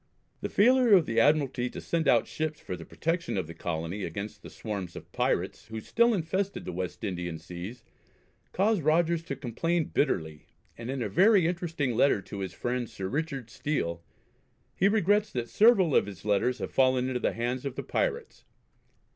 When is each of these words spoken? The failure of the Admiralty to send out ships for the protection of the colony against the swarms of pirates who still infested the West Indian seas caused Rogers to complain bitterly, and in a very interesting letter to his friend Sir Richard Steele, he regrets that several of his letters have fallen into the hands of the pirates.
The 0.39 0.49
failure 0.49 0.93
of 0.95 1.05
the 1.05 1.19
Admiralty 1.19 1.69
to 1.69 1.79
send 1.79 2.07
out 2.07 2.25
ships 2.25 2.59
for 2.59 2.75
the 2.75 2.85
protection 2.87 3.37
of 3.37 3.45
the 3.45 3.53
colony 3.53 4.03
against 4.03 4.41
the 4.41 4.49
swarms 4.49 4.95
of 4.95 5.11
pirates 5.11 5.67
who 5.67 5.79
still 5.79 6.15
infested 6.15 6.65
the 6.65 6.71
West 6.71 7.03
Indian 7.03 7.37
seas 7.37 7.83
caused 8.51 8.81
Rogers 8.81 9.21
to 9.25 9.35
complain 9.35 9.85
bitterly, 9.93 10.47
and 10.75 10.89
in 10.89 11.03
a 11.03 11.07
very 11.07 11.45
interesting 11.45 11.93
letter 11.95 12.19
to 12.19 12.39
his 12.39 12.51
friend 12.53 12.89
Sir 12.89 13.07
Richard 13.07 13.51
Steele, 13.51 14.01
he 14.75 14.87
regrets 14.87 15.31
that 15.33 15.49
several 15.51 15.95
of 15.95 16.07
his 16.07 16.25
letters 16.25 16.57
have 16.57 16.71
fallen 16.71 17.05
into 17.07 17.19
the 17.19 17.33
hands 17.33 17.63
of 17.63 17.75
the 17.75 17.83
pirates. 17.83 18.43